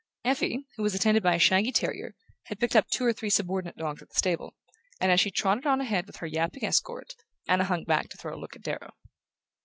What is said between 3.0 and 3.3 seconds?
or three